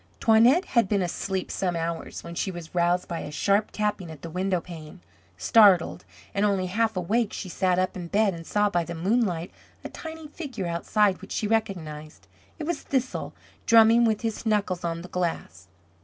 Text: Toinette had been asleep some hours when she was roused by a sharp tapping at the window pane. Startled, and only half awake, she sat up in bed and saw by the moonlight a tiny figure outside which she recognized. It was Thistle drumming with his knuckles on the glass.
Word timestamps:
Toinette 0.19 0.65
had 0.65 0.89
been 0.89 1.03
asleep 1.03 1.51
some 1.51 1.75
hours 1.75 2.23
when 2.23 2.33
she 2.33 2.49
was 2.49 2.73
roused 2.73 3.07
by 3.07 3.19
a 3.19 3.29
sharp 3.29 3.69
tapping 3.71 4.09
at 4.09 4.23
the 4.23 4.31
window 4.31 4.59
pane. 4.59 4.99
Startled, 5.37 6.05
and 6.33 6.43
only 6.43 6.65
half 6.65 6.97
awake, 6.97 7.31
she 7.31 7.49
sat 7.49 7.77
up 7.77 7.95
in 7.95 8.07
bed 8.07 8.33
and 8.33 8.47
saw 8.47 8.67
by 8.67 8.83
the 8.83 8.95
moonlight 8.95 9.51
a 9.83 9.89
tiny 9.89 10.27
figure 10.27 10.65
outside 10.65 11.21
which 11.21 11.31
she 11.31 11.45
recognized. 11.45 12.25
It 12.57 12.63
was 12.63 12.81
Thistle 12.81 13.35
drumming 13.67 14.03
with 14.05 14.21
his 14.21 14.43
knuckles 14.43 14.83
on 14.83 15.03
the 15.03 15.07
glass. 15.07 15.67